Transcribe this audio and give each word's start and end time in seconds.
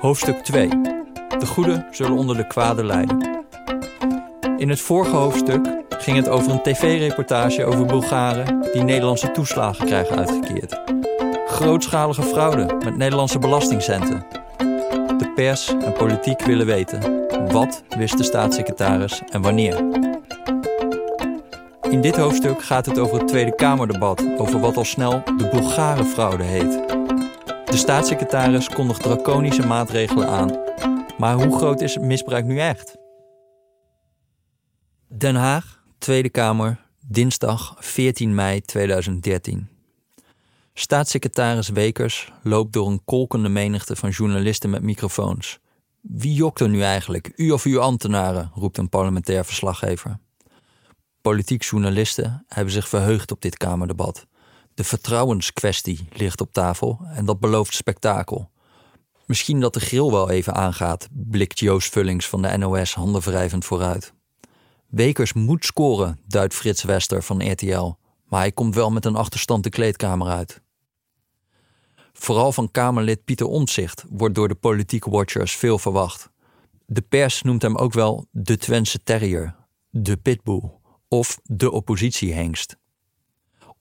Hoofdstuk 0.00 0.36
2. 0.36 0.68
De 1.38 1.46
goede 1.46 1.86
zullen 1.90 2.16
onder 2.16 2.36
de 2.36 2.46
kwade 2.46 2.84
lijden. 2.84 3.44
In 4.56 4.68
het 4.68 4.80
vorige 4.80 5.16
hoofdstuk 5.16 5.66
ging 5.88 6.16
het 6.16 6.28
over 6.28 6.50
een 6.50 6.62
tv-reportage 6.62 7.64
over 7.64 7.86
Bulgaren 7.86 8.68
die 8.72 8.82
Nederlandse 8.82 9.30
toeslagen 9.30 9.86
krijgen 9.86 10.16
uitgekeerd. 10.16 10.80
Grootschalige 11.46 12.22
fraude 12.22 12.76
met 12.84 12.96
Nederlandse 12.96 13.38
belastingcenten. 13.38 14.26
De 15.18 15.32
pers 15.34 15.68
en 15.68 15.92
politiek 15.92 16.42
willen 16.42 16.66
weten. 16.66 17.26
Wat 17.52 17.82
wist 17.88 18.16
de 18.16 18.24
staatssecretaris 18.24 19.22
en 19.30 19.42
wanneer? 19.42 20.09
In 21.90 22.00
dit 22.00 22.16
hoofdstuk 22.16 22.62
gaat 22.62 22.86
het 22.86 22.98
over 22.98 23.18
het 23.18 23.28
Tweede 23.28 23.54
Kamerdebat 23.54 24.24
over 24.38 24.60
wat 24.60 24.76
al 24.76 24.84
snel 24.84 25.22
de 25.24 25.48
Bulgarenfraude 25.50 26.42
heet. 26.42 26.72
De 27.64 27.76
staatssecretaris 27.76 28.68
kondigt 28.68 29.02
draconische 29.02 29.66
maatregelen 29.66 30.28
aan. 30.28 30.58
Maar 31.18 31.34
hoe 31.34 31.56
groot 31.56 31.80
is 31.80 31.94
het 31.94 32.04
misbruik 32.04 32.44
nu 32.44 32.58
echt? 32.58 32.96
Den 35.08 35.34
Haag, 35.34 35.82
Tweede 35.98 36.28
Kamer, 36.28 36.86
dinsdag 37.06 37.76
14 37.78 38.34
mei 38.34 38.60
2013. 38.60 39.68
Staatssecretaris 40.74 41.68
Wekers 41.68 42.32
loopt 42.42 42.72
door 42.72 42.86
een 42.86 43.04
kolkende 43.04 43.48
menigte 43.48 43.96
van 43.96 44.10
journalisten 44.10 44.70
met 44.70 44.82
microfoons. 44.82 45.58
Wie 46.00 46.34
jokt 46.34 46.60
er 46.60 46.68
nu 46.68 46.82
eigenlijk, 46.82 47.32
u 47.36 47.50
of 47.50 47.64
uw 47.64 47.80
ambtenaren? 47.80 48.50
roept 48.54 48.78
een 48.78 48.88
parlementair 48.88 49.44
verslaggever. 49.44 50.18
Politiek 51.20 51.62
journalisten 51.62 52.44
hebben 52.48 52.72
zich 52.72 52.88
verheugd 52.88 53.30
op 53.30 53.42
dit 53.42 53.56
Kamerdebat. 53.56 54.26
De 54.74 54.84
vertrouwenskwestie 54.84 56.08
ligt 56.12 56.40
op 56.40 56.52
tafel 56.52 57.00
en 57.04 57.24
dat 57.24 57.40
belooft 57.40 57.74
spektakel. 57.74 58.50
Misschien 59.26 59.60
dat 59.60 59.74
de 59.74 59.80
grill 59.80 60.10
wel 60.10 60.30
even 60.30 60.54
aangaat, 60.54 61.08
blikt 61.12 61.58
Joost 61.58 61.92
Vullings 61.92 62.28
van 62.28 62.42
de 62.42 62.56
NOS 62.56 62.94
handenwrijvend 62.94 63.64
vooruit. 63.64 64.12
Wekers 64.86 65.32
moet 65.32 65.64
scoren, 65.64 66.20
duidt 66.26 66.54
Frits 66.54 66.82
Wester 66.82 67.22
van 67.22 67.50
RTL, 67.52 67.92
maar 68.28 68.40
hij 68.40 68.52
komt 68.52 68.74
wel 68.74 68.90
met 68.90 69.04
een 69.04 69.16
achterstand 69.16 69.62
de 69.62 69.70
kleedkamer 69.70 70.28
uit. 70.28 70.60
Vooral 72.12 72.52
van 72.52 72.70
Kamerlid 72.70 73.24
Pieter 73.24 73.46
Omtzigt 73.46 74.04
wordt 74.08 74.34
door 74.34 74.48
de 74.48 74.54
politieke 74.54 75.10
watchers 75.10 75.56
veel 75.56 75.78
verwacht. 75.78 76.30
De 76.86 77.02
pers 77.02 77.42
noemt 77.42 77.62
hem 77.62 77.76
ook 77.76 77.92
wel 77.92 78.26
de 78.30 78.56
Twentse 78.56 79.02
terrier, 79.02 79.56
de 79.90 80.16
pitbull 80.16 80.78
of 81.10 81.38
de 81.42 81.70
oppositiehengst. 81.70 82.76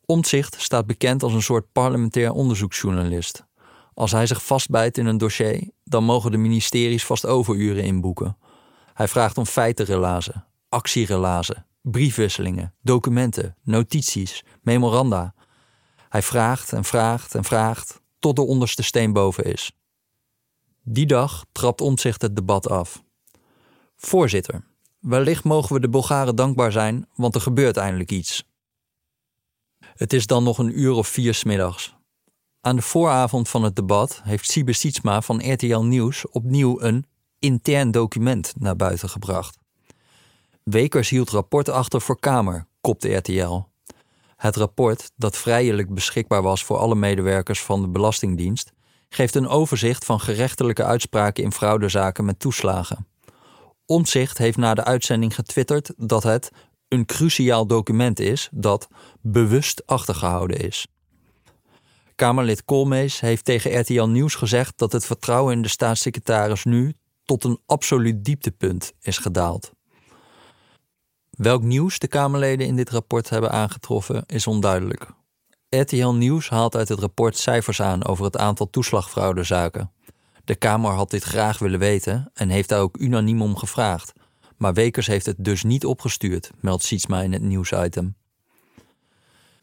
Omtzigt 0.05 0.61
staat 0.61 0.85
bekend 0.85 1.23
als 1.23 1.33
een 1.33 1.41
soort 1.41 1.71
parlementair 1.71 2.31
onderzoeksjournalist. 2.31 3.45
Als 3.93 4.11
hij 4.11 4.27
zich 4.27 4.45
vastbijt 4.45 4.97
in 4.97 5.05
een 5.05 5.17
dossier, 5.17 5.69
dan 5.83 6.03
mogen 6.03 6.31
de 6.31 6.37
ministeries 6.37 7.05
vast 7.05 7.25
overuren 7.25 7.83
inboeken. 7.83 8.37
Hij 8.93 9.07
vraagt 9.07 9.37
om 9.37 9.45
feitenrelazen, 9.45 10.45
actierelazen, 10.69 11.65
briefwisselingen, 11.81 12.73
documenten, 12.81 13.55
notities, 13.63 14.43
memoranda. 14.61 15.33
Hij 16.09 16.21
vraagt 16.21 16.73
en 16.73 16.83
vraagt 16.83 17.35
en 17.35 17.43
vraagt 17.43 18.01
tot 18.19 18.35
de 18.35 18.41
onderste 18.41 18.83
steen 18.83 19.13
boven 19.13 19.43
is. 19.43 19.71
Die 20.83 21.05
dag 21.05 21.45
trapt 21.51 21.81
Omtzigt 21.81 22.21
het 22.21 22.35
debat 22.35 22.69
af. 22.69 23.03
Voorzitter, 23.95 24.63
wellicht 24.99 25.43
mogen 25.43 25.75
we 25.75 25.81
de 25.81 25.89
Bulgaren 25.89 26.35
dankbaar 26.35 26.71
zijn, 26.71 27.07
want 27.15 27.35
er 27.35 27.41
gebeurt 27.41 27.77
eindelijk 27.77 28.11
iets. 28.11 28.43
Het 29.79 30.13
is 30.13 30.27
dan 30.27 30.43
nog 30.43 30.57
een 30.57 30.79
uur 30.79 30.93
of 30.93 31.07
vier 31.07 31.33
smiddags. 31.33 31.95
Aan 32.61 32.75
de 32.75 32.81
vooravond 32.81 33.49
van 33.49 33.63
het 33.63 33.75
debat 33.75 34.21
heeft 34.23 34.51
Siebe 34.51 34.73
Sietsma 34.73 35.21
van 35.21 35.51
RTL 35.53 35.79
Nieuws 35.79 36.29
opnieuw 36.29 36.81
een 36.81 37.05
intern 37.39 37.91
document 37.91 38.53
naar 38.57 38.75
buiten 38.75 39.09
gebracht. 39.09 39.57
Wekers 40.63 41.09
hield 41.09 41.29
rapport 41.29 41.69
achter 41.69 42.01
voor 42.01 42.19
Kamer, 42.19 42.65
kopte 42.81 43.15
RTL. 43.15 43.61
Het 44.35 44.55
rapport, 44.55 45.11
dat 45.15 45.37
vrijelijk 45.37 45.93
beschikbaar 45.93 46.41
was 46.41 46.63
voor 46.63 46.77
alle 46.77 46.95
medewerkers 46.95 47.61
van 47.61 47.81
de 47.81 47.87
Belastingdienst, 47.87 48.71
geeft 49.09 49.35
een 49.35 49.47
overzicht 49.47 50.05
van 50.05 50.19
gerechtelijke 50.19 50.83
uitspraken 50.83 51.43
in 51.43 51.51
fraudezaken 51.51 52.25
met 52.25 52.39
toeslagen. 52.39 53.07
Omtzigt 53.91 54.37
heeft 54.37 54.57
na 54.57 54.73
de 54.73 54.83
uitzending 54.83 55.35
getwitterd 55.35 55.93
dat 55.97 56.23
het 56.23 56.51
een 56.87 57.05
cruciaal 57.05 57.67
document 57.67 58.19
is 58.19 58.49
dat 58.51 58.87
bewust 59.21 59.87
achtergehouden 59.87 60.59
is. 60.59 60.87
Kamerlid 62.15 62.65
Koolmees 62.65 63.19
heeft 63.19 63.45
tegen 63.45 63.79
RTL 63.79 64.03
Nieuws 64.03 64.35
gezegd 64.35 64.77
dat 64.77 64.91
het 64.91 65.05
vertrouwen 65.05 65.53
in 65.53 65.61
de 65.61 65.67
staatssecretaris 65.67 66.63
nu 66.63 66.93
tot 67.23 67.43
een 67.43 67.59
absoluut 67.65 68.25
dieptepunt 68.25 68.93
is 69.01 69.17
gedaald. 69.17 69.71
Welk 71.29 71.61
nieuws 71.61 71.99
de 71.99 72.07
Kamerleden 72.07 72.67
in 72.67 72.75
dit 72.75 72.89
rapport 72.89 73.29
hebben 73.29 73.51
aangetroffen 73.51 74.23
is 74.25 74.47
onduidelijk. 74.47 75.11
RTL 75.69 76.09
Nieuws 76.09 76.49
haalt 76.49 76.75
uit 76.75 76.89
het 76.89 76.99
rapport 76.99 77.37
cijfers 77.37 77.81
aan 77.81 78.05
over 78.05 78.25
het 78.25 78.37
aantal 78.37 78.69
toeslagfraudezaken. 78.69 79.91
De 80.49 80.55
Kamer 80.55 80.91
had 80.91 81.09
dit 81.09 81.23
graag 81.23 81.59
willen 81.59 81.79
weten 81.79 82.31
en 82.33 82.49
heeft 82.49 82.69
daar 82.69 82.79
ook 82.79 82.97
unaniem 82.99 83.41
om 83.41 83.55
gevraagd. 83.55 84.13
Maar 84.57 84.73
Wekers 84.73 85.07
heeft 85.07 85.25
het 85.25 85.35
dus 85.39 85.63
niet 85.63 85.85
opgestuurd, 85.85 86.51
meldt 86.59 86.83
Sietsma 86.83 87.21
in 87.21 87.33
het 87.33 87.41
nieuwsitem. 87.41 88.15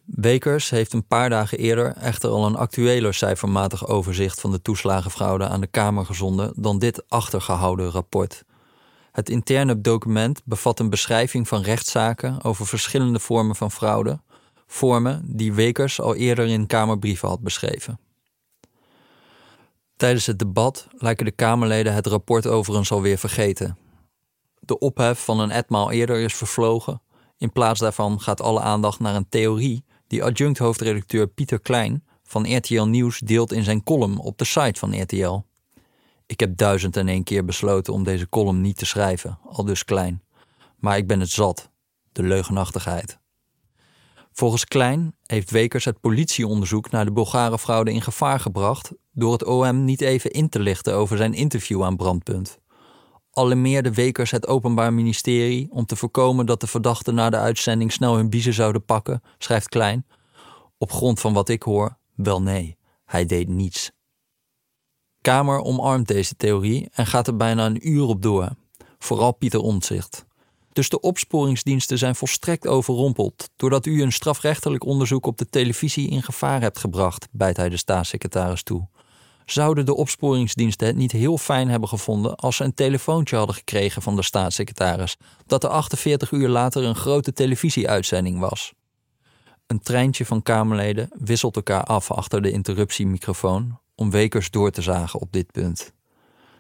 Wekers 0.05 0.71
heeft 0.71 0.93
een 0.93 1.07
paar 1.07 1.31
dagen 1.31 1.59
eerder 1.59 1.97
echter 1.97 2.31
al 2.31 2.47
een 2.47 2.57
actueler 2.57 3.15
cijfermatig 3.15 3.87
overzicht 3.87 4.41
van 4.41 4.51
de 4.51 4.63
toeslagenfraude 4.63 5.49
aan 5.49 5.61
de 5.61 5.67
Kamer 5.67 6.05
gezonden 6.05 6.53
dan 6.57 6.79
dit 6.79 7.09
achtergehouden 7.09 7.91
rapport. 7.91 8.45
Het 9.13 9.29
interne 9.29 9.81
document 9.81 10.43
bevat 10.45 10.81
een 10.81 10.91
beschrijving 10.91 11.49
van 11.49 11.63
rechtszaken 11.63 12.45
over 12.45 12.67
verschillende 12.67 13.19
vormen 13.19 13.57
van 13.57 13.71
fraude, 13.71 14.21
vormen 14.67 15.23
die 15.25 15.53
Wekers 15.53 16.01
al 16.01 16.15
eerder 16.15 16.47
in 16.47 16.67
Kamerbrieven 16.67 17.29
had 17.29 17.41
beschreven. 17.41 17.99
Tijdens 19.97 20.27
het 20.27 20.39
debat 20.39 20.87
lijken 20.91 21.25
de 21.25 21.31
Kamerleden 21.31 21.95
het 21.95 22.07
rapport 22.07 22.47
overigens 22.47 22.93
alweer 22.93 23.19
vergeten. 23.19 23.79
De 24.61 24.79
ophef 24.79 25.25
van 25.25 25.41
een 25.41 25.51
etmaal 25.51 25.91
eerder 25.91 26.19
is 26.19 26.35
vervlogen. 26.35 27.03
In 27.39 27.53
plaats 27.53 27.81
daarvan 27.81 28.21
gaat 28.21 28.41
alle 28.41 28.61
aandacht 28.61 29.01
naar 29.01 29.15
een 29.15 29.29
theorie 29.29 29.85
die 30.07 30.25
adjunct-hoofdredacteur 30.25 31.27
Pieter 31.27 31.61
Klein 31.61 32.05
van 32.23 32.57
RTL 32.57 32.83
Nieuws 32.83 33.19
deelt 33.19 33.53
in 33.53 33.65
zijn 33.65 33.83
column 33.83 34.19
op 34.19 34.39
de 34.39 34.45
site 34.45 34.79
van 34.79 35.03
RTL. 35.03 35.41
Ik 36.27 36.41
heb 36.41 36.57
duizend 36.57 36.97
en 36.97 37.09
één 37.09 37.25
keer 37.25 37.45
besloten 37.45 37.93
om 37.93 38.05
deze 38.05 38.29
column 38.29 38.61
niet 38.61 38.77
te 38.77 38.87
schrijven, 38.87 39.39
al 39.45 39.65
dus 39.65 39.85
klein. 39.85 40.23
Maar 40.79 40.97
ik 40.97 41.07
ben 41.07 41.21
het 41.21 41.31
zat, 41.31 41.71
de 42.13 42.23
leugenachtigheid. 42.23 43.19
Volgens 44.39 44.65
Klein 44.65 45.17
heeft 45.27 45.51
Wekers 45.51 45.85
het 45.85 46.01
politieonderzoek 46.01 46.91
naar 46.91 47.05
de 47.05 47.13
Bulgare 47.13 47.59
fraude 47.59 47.93
in 47.93 48.03
gevaar 48.03 48.41
gebracht 48.41 48.93
door 49.13 49.33
het 49.33 49.45
OM 49.45 49.85
niet 49.85 50.01
even 50.01 50.31
in 50.31 50.49
te 50.49 50.59
lichten 50.59 50.95
over 50.95 51.17
zijn 51.17 51.35
interview 51.35 51.85
aan 51.85 51.97
Brandpunt. 51.97 52.59
Alarmeerde 53.31 53.93
Wekers 53.93 54.31
het 54.31 54.47
Openbaar 54.47 54.93
Ministerie 54.93 55.69
om 55.71 55.87
te 55.87 55.97
voorkomen 55.97 56.47
dat 56.47 56.61
de 56.61 56.67
verdachten 56.67 57.15
na 57.15 57.31
de 57.31 57.37
uitzending 57.37 57.93
snel 57.93 58.17
hun 58.17 58.31
biezen 58.31 58.53
zouden 58.53 58.85
pakken, 58.85 59.23
schrijft 59.39 59.69
Klein. 59.69 60.07
Op 60.79 60.93
grond 60.93 61.21
van 61.21 61.33
wat 61.33 61.49
ik 61.49 61.63
hoor, 61.63 61.99
wel 62.15 62.43
nee, 62.43 62.77
hij 63.05 63.27
deed 63.27 63.49
niets. 63.49 63.91
Kamer 65.21 65.61
omarmt 65.61 66.09
deze 66.09 66.37
theorie 66.37 66.89
en 66.93 67.07
gaat 67.07 67.27
er 67.27 67.37
bijna 67.37 67.67
een 67.67 67.89
uur 67.89 68.05
op 68.05 68.23
door. 68.23 68.49
Vooral 68.99 69.33
Pieter 69.33 69.61
Omtzigt. 69.61 70.27
Dus 70.77 70.89
de 70.89 71.01
opsporingsdiensten 71.01 71.99
zijn 71.99 72.15
volstrekt 72.15 72.67
overrompeld 72.67 73.51
doordat 73.57 73.87
u 73.87 74.03
een 74.03 74.13
strafrechtelijk 74.13 74.85
onderzoek 74.85 75.27
op 75.27 75.39
de 75.39 75.49
televisie 75.49 76.09
in 76.09 76.23
gevaar 76.23 76.61
hebt 76.61 76.79
gebracht, 76.79 77.29
bijt 77.31 77.57
hij 77.57 77.69
de 77.69 77.77
staatssecretaris 77.77 78.63
toe. 78.63 78.89
Zouden 79.45 79.87
de 79.87 79.95
opsporingsdiensten 79.95 80.87
het 80.87 80.97
niet 80.97 81.13
heel 81.13 81.39
fijn 81.39 81.69
hebben 81.69 81.89
gevonden 81.89 82.37
als 82.37 82.57
ze 82.57 82.65
een 82.65 82.75
telefoontje 82.75 83.37
hadden 83.37 83.55
gekregen 83.55 84.03
van 84.03 84.17
de 84.17 84.23
staatssecretaris 84.23 85.17
dat 85.47 85.65
er 85.65 85.71
48 85.71 86.31
uur 86.31 86.49
later 86.49 86.85
een 86.85 86.95
grote 86.95 87.33
televisieuitzending 87.33 88.39
was? 88.39 88.73
Een 89.67 89.81
treintje 89.81 90.27
van 90.27 90.43
Kamerleden 90.43 91.09
wisselt 91.13 91.57
elkaar 91.57 91.85
af 91.85 92.11
achter 92.11 92.43
de 92.43 92.51
interruptiemicrofoon 92.51 93.79
om 93.95 94.11
Wekers 94.11 94.51
door 94.51 94.71
te 94.71 94.83
zagen 94.83 95.21
op 95.21 95.33
dit 95.33 95.53
punt. 95.53 95.93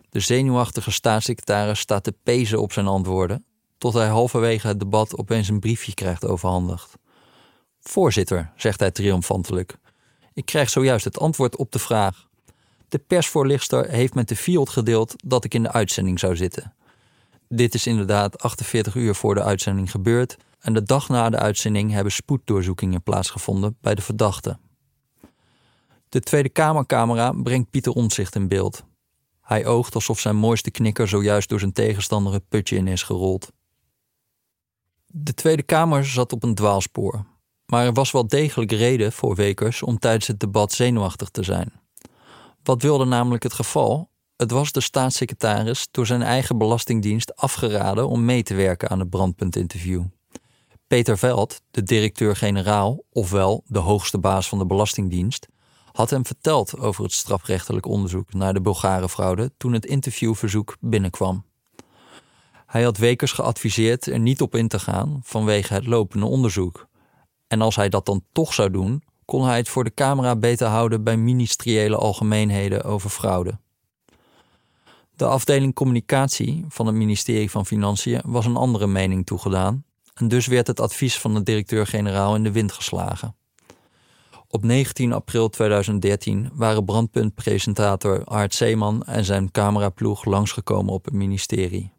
De 0.08 0.20
zenuwachtige 0.20 0.90
staatssecretaris 0.90 1.78
staat 1.78 2.04
te 2.04 2.14
pezen 2.22 2.60
op 2.60 2.72
zijn 2.72 2.86
antwoorden, 2.86 3.45
tot 3.78 3.94
hij 3.94 4.08
halverwege 4.08 4.66
het 4.66 4.78
debat 4.78 5.16
opeens 5.16 5.48
een 5.48 5.60
briefje 5.60 5.94
krijgt 5.94 6.24
overhandigd. 6.24 6.94
Voorzitter, 7.80 8.52
zegt 8.56 8.80
hij 8.80 8.90
triomfantelijk, 8.90 9.78
ik 10.36 10.44
krijg 10.44 10.70
zojuist 10.70 11.04
het 11.04 11.18
antwoord 11.18 11.56
op 11.56 11.72
de 11.72 11.78
vraag. 11.78 12.26
De 12.88 12.98
persvoorlichter 12.98 13.88
heeft 13.88 14.14
met 14.14 14.28
de 14.28 14.36
Fiat 14.36 14.68
gedeeld 14.68 15.14
dat 15.24 15.44
ik 15.44 15.54
in 15.54 15.62
de 15.62 15.72
uitzending 15.72 16.18
zou 16.18 16.36
zitten. 16.36 16.74
Dit 17.48 17.74
is 17.74 17.86
inderdaad 17.86 18.42
48 18.42 18.94
uur 18.94 19.14
voor 19.14 19.34
de 19.34 19.42
uitzending 19.42 19.90
gebeurd 19.90 20.36
en 20.60 20.72
de 20.72 20.82
dag 20.82 21.08
na 21.08 21.30
de 21.30 21.38
uitzending 21.38 21.90
hebben 21.90 22.12
spoeddoorzoekingen 22.12 23.02
plaatsgevonden 23.02 23.76
bij 23.80 23.94
de 23.94 24.02
verdachte. 24.02 24.58
De 26.08 26.20
Tweede 26.20 26.48
Kamercamera 26.48 27.32
brengt 27.32 27.70
Pieter 27.70 27.92
Omtzigt 27.92 28.34
in 28.34 28.48
beeld. 28.48 28.84
Hij 29.40 29.66
oogt 29.66 29.94
alsof 29.94 30.20
zijn 30.20 30.36
mooiste 30.36 30.70
knikker 30.70 31.08
zojuist 31.08 31.48
door 31.48 31.58
zijn 31.58 31.72
tegenstander 31.72 32.32
het 32.32 32.48
putje 32.48 32.76
in 32.76 32.86
is 32.86 33.02
gerold. 33.02 33.52
De 35.18 35.34
Tweede 35.34 35.62
Kamer 35.62 36.06
zat 36.06 36.32
op 36.32 36.42
een 36.42 36.54
dwaalspoor, 36.54 37.24
maar 37.66 37.84
er 37.84 37.92
was 37.92 38.10
wel 38.10 38.26
degelijk 38.26 38.70
reden 38.70 39.12
voor 39.12 39.34
Wekers 39.34 39.82
om 39.82 39.98
tijdens 39.98 40.26
het 40.26 40.40
debat 40.40 40.72
zenuwachtig 40.72 41.28
te 41.28 41.42
zijn. 41.42 41.72
Wat 42.62 42.82
wilde 42.82 43.04
namelijk 43.04 43.42
het 43.42 43.52
geval? 43.52 44.10
Het 44.36 44.50
was 44.50 44.72
de 44.72 44.80
staatssecretaris 44.80 45.88
door 45.90 46.06
zijn 46.06 46.22
eigen 46.22 46.58
belastingdienst 46.58 47.36
afgeraden 47.36 48.08
om 48.08 48.24
mee 48.24 48.42
te 48.42 48.54
werken 48.54 48.88
aan 48.88 48.98
het 48.98 49.10
brandpuntinterview. 49.10 50.04
Peter 50.86 51.18
Veld, 51.18 51.60
de 51.70 51.82
directeur-generaal, 51.82 53.02
ofwel 53.10 53.62
de 53.66 53.78
hoogste 53.78 54.18
baas 54.18 54.48
van 54.48 54.58
de 54.58 54.66
Belastingdienst, 54.66 55.46
had 55.92 56.10
hem 56.10 56.26
verteld 56.26 56.78
over 56.78 57.04
het 57.04 57.12
strafrechtelijk 57.12 57.86
onderzoek 57.86 58.32
naar 58.32 58.54
de 58.54 58.60
Bulgare 58.60 59.08
fraude 59.08 59.52
toen 59.56 59.72
het 59.72 59.86
interviewverzoek 59.86 60.76
binnenkwam. 60.80 61.44
Hij 62.66 62.82
had 62.82 62.96
Wekers 62.96 63.32
geadviseerd 63.32 64.06
er 64.06 64.18
niet 64.18 64.40
op 64.40 64.54
in 64.54 64.68
te 64.68 64.78
gaan 64.78 65.20
vanwege 65.22 65.74
het 65.74 65.86
lopende 65.86 66.26
onderzoek. 66.26 66.86
En 67.46 67.60
als 67.60 67.76
hij 67.76 67.88
dat 67.88 68.06
dan 68.06 68.24
toch 68.32 68.54
zou 68.54 68.70
doen, 68.70 69.02
kon 69.24 69.44
hij 69.44 69.56
het 69.56 69.68
voor 69.68 69.84
de 69.84 69.94
camera 69.94 70.36
beter 70.36 70.66
houden 70.66 71.04
bij 71.04 71.16
ministeriële 71.16 71.96
algemeenheden 71.96 72.84
over 72.84 73.10
fraude. 73.10 73.58
De 75.16 75.26
afdeling 75.26 75.74
communicatie 75.74 76.64
van 76.68 76.86
het 76.86 76.94
ministerie 76.94 77.50
van 77.50 77.66
Financiën 77.66 78.20
was 78.24 78.46
een 78.46 78.56
andere 78.56 78.86
mening 78.86 79.26
toegedaan 79.26 79.84
en 80.14 80.28
dus 80.28 80.46
werd 80.46 80.66
het 80.66 80.80
advies 80.80 81.18
van 81.18 81.34
de 81.34 81.42
directeur-generaal 81.42 82.34
in 82.34 82.42
de 82.42 82.52
wind 82.52 82.72
geslagen. 82.72 83.36
Op 84.48 84.64
19 84.64 85.12
april 85.12 85.48
2013 85.48 86.50
waren 86.52 86.84
brandpuntpresentator 86.84 88.24
Art 88.24 88.54
Zeeman 88.54 89.02
en 89.04 89.24
zijn 89.24 89.50
cameraploeg 89.50 90.24
langsgekomen 90.24 90.92
op 90.92 91.04
het 91.04 91.14
ministerie. 91.14 91.95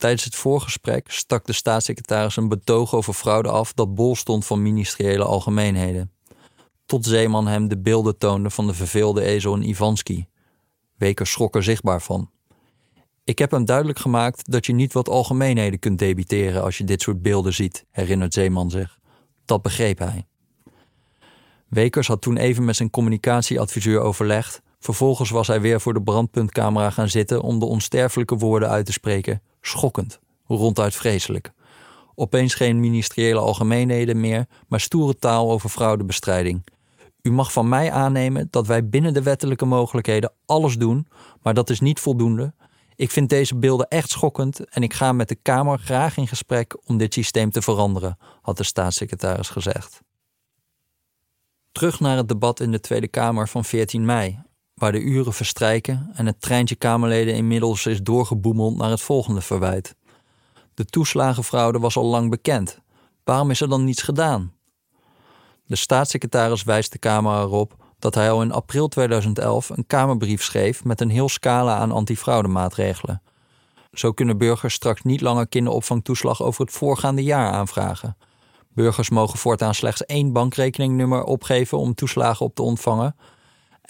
Tijdens 0.00 0.24
het 0.24 0.36
voorgesprek 0.36 1.10
stak 1.10 1.46
de 1.46 1.52
staatssecretaris 1.52 2.36
een 2.36 2.48
betoog 2.48 2.94
over 2.94 3.12
fraude 3.12 3.48
af 3.48 3.72
dat 3.72 3.94
bol 3.94 4.16
stond 4.16 4.46
van 4.46 4.62
ministeriële 4.62 5.24
algemeenheden. 5.24 6.12
Tot 6.86 7.06
Zeeman 7.06 7.46
hem 7.46 7.68
de 7.68 7.78
beelden 7.78 8.18
toonde 8.18 8.50
van 8.50 8.66
de 8.66 8.74
verveelde 8.74 9.22
ezel 9.22 9.54
in 9.54 9.68
Ivanski. 9.68 10.26
Weker 10.96 11.26
schrok 11.26 11.54
er 11.54 11.62
zichtbaar 11.62 12.02
van. 12.02 12.30
Ik 13.24 13.38
heb 13.38 13.50
hem 13.50 13.64
duidelijk 13.64 13.98
gemaakt 13.98 14.50
dat 14.50 14.66
je 14.66 14.72
niet 14.72 14.92
wat 14.92 15.08
algemeenheden 15.08 15.78
kunt 15.78 15.98
debiteren 15.98 16.62
als 16.62 16.78
je 16.78 16.84
dit 16.84 17.02
soort 17.02 17.22
beelden 17.22 17.54
ziet, 17.54 17.84
herinnert 17.90 18.34
Zeeman 18.34 18.70
zich. 18.70 18.98
Dat 19.44 19.62
begreep 19.62 19.98
hij. 19.98 20.26
Wekers 21.68 22.06
had 22.06 22.22
toen 22.22 22.36
even 22.36 22.64
met 22.64 22.76
zijn 22.76 22.90
communicatieadviseur 22.90 24.00
overlegd. 24.00 24.62
Vervolgens 24.80 25.30
was 25.30 25.46
hij 25.46 25.60
weer 25.60 25.80
voor 25.80 25.94
de 25.94 26.02
brandpuntcamera 26.02 26.90
gaan 26.90 27.08
zitten 27.08 27.42
om 27.42 27.58
de 27.58 27.64
onsterfelijke 27.64 28.36
woorden 28.36 28.68
uit 28.68 28.86
te 28.86 28.92
spreken. 28.92 29.42
Schokkend, 29.60 30.20
ronduit 30.46 30.94
vreselijk. 30.94 31.52
Opeens 32.14 32.54
geen 32.54 32.80
ministeriële 32.80 33.40
algemeenheden 33.40 34.20
meer, 34.20 34.46
maar 34.68 34.80
stoere 34.80 35.16
taal 35.16 35.50
over 35.50 35.70
fraudebestrijding. 35.70 36.64
U 37.22 37.30
mag 37.30 37.52
van 37.52 37.68
mij 37.68 37.92
aannemen 37.92 38.48
dat 38.50 38.66
wij 38.66 38.88
binnen 38.88 39.14
de 39.14 39.22
wettelijke 39.22 39.64
mogelijkheden 39.64 40.32
alles 40.46 40.76
doen, 40.76 41.06
maar 41.42 41.54
dat 41.54 41.70
is 41.70 41.80
niet 41.80 42.00
voldoende. 42.00 42.54
Ik 42.96 43.10
vind 43.10 43.28
deze 43.28 43.56
beelden 43.56 43.88
echt 43.88 44.10
schokkend 44.10 44.64
en 44.64 44.82
ik 44.82 44.94
ga 44.94 45.12
met 45.12 45.28
de 45.28 45.34
Kamer 45.34 45.78
graag 45.78 46.16
in 46.16 46.28
gesprek 46.28 46.76
om 46.88 46.98
dit 46.98 47.14
systeem 47.14 47.50
te 47.50 47.62
veranderen, 47.62 48.18
had 48.42 48.56
de 48.56 48.64
staatssecretaris 48.64 49.48
gezegd. 49.48 50.00
Terug 51.72 52.00
naar 52.00 52.16
het 52.16 52.28
debat 52.28 52.60
in 52.60 52.70
de 52.70 52.80
Tweede 52.80 53.08
Kamer 53.08 53.48
van 53.48 53.64
14 53.64 54.04
mei, 54.04 54.38
waar 54.80 54.92
de 54.92 55.00
uren 55.00 55.32
verstrijken 55.32 56.10
en 56.14 56.26
het 56.26 56.40
treintje 56.40 56.74
Kamerleden 56.74 57.34
inmiddels 57.34 57.86
is 57.86 58.02
doorgeboemeld 58.02 58.76
naar 58.76 58.90
het 58.90 59.00
volgende 59.00 59.40
verwijt. 59.40 59.94
De 60.74 60.84
toeslagenfraude 60.84 61.78
was 61.78 61.96
al 61.96 62.04
lang 62.04 62.30
bekend. 62.30 62.78
Waarom 63.24 63.50
is 63.50 63.60
er 63.60 63.68
dan 63.68 63.84
niets 63.84 64.02
gedaan? 64.02 64.52
De 65.66 65.76
staatssecretaris 65.76 66.62
wijst 66.62 66.92
de 66.92 66.98
Kamer 66.98 67.40
erop 67.40 67.76
dat 67.98 68.14
hij 68.14 68.30
al 68.30 68.42
in 68.42 68.52
april 68.52 68.88
2011 68.88 69.68
een 69.68 69.86
Kamerbrief 69.86 70.42
schreef 70.42 70.84
met 70.84 71.00
een 71.00 71.10
heel 71.10 71.28
scala 71.28 71.76
aan 71.76 71.92
antifraudemaatregelen. 71.92 73.22
Zo 73.92 74.12
kunnen 74.12 74.38
burgers 74.38 74.74
straks 74.74 75.02
niet 75.02 75.20
langer 75.20 75.48
kinderopvangtoeslag 75.48 76.42
over 76.42 76.64
het 76.64 76.74
voorgaande 76.74 77.22
jaar 77.22 77.52
aanvragen. 77.52 78.16
Burgers 78.68 79.10
mogen 79.10 79.38
voortaan 79.38 79.74
slechts 79.74 80.04
één 80.04 80.32
bankrekeningnummer 80.32 81.24
opgeven 81.24 81.78
om 81.78 81.94
toeslagen 81.94 82.46
op 82.46 82.54
te 82.54 82.62
ontvangen. 82.62 83.16